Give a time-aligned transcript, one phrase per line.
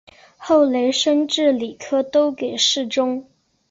[0.35, 3.29] 后累升至礼科都给事中。